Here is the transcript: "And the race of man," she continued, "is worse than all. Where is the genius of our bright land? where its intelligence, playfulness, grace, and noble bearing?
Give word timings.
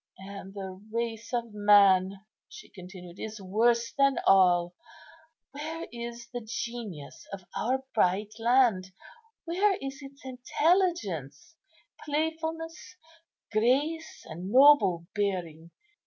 "And 0.17 0.55
the 0.55 0.83
race 0.91 1.31
of 1.31 1.53
man," 1.53 2.25
she 2.49 2.69
continued, 2.69 3.19
"is 3.19 3.39
worse 3.39 3.93
than 3.95 4.17
all. 4.25 4.73
Where 5.51 5.85
is 5.91 6.27
the 6.33 6.41
genius 6.43 7.27
of 7.31 7.45
our 7.55 7.83
bright 7.93 8.33
land? 8.39 8.93
where 9.45 9.77
its 9.79 10.01
intelligence, 10.23 11.55
playfulness, 12.03 12.95
grace, 13.51 14.23
and 14.25 14.49
noble 14.49 15.05
bearing? 15.13 15.69